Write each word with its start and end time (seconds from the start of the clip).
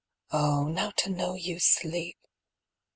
Oh, 0.31 0.63
now 0.67 0.89
to 0.97 1.11
know 1.11 1.35
you 1.35 1.59
sleep! 1.59 2.17